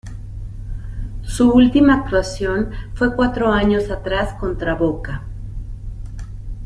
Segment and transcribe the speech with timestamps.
[1.21, 5.25] Su última actuación fue cuatro años atrás contra Boca.